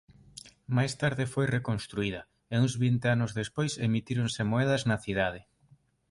[0.77, 2.21] Máis tarde foi reconstruída
[2.53, 5.41] e uns vinte anos despois emitíronse moedas na cidade.